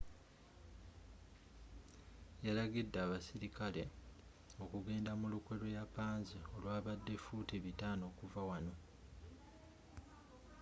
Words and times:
yalagidde 2.45 2.97
abasirikale 3.05 3.83
okugenda 4.63 5.11
mu 5.19 5.25
lukwe 5.31 5.53
lw'eyapanze 5.59 6.37
olwabadde 6.55 7.13
fuuti 7.23 7.55
500 7.63 8.01
okuva 8.09 8.41
wano 8.49 8.75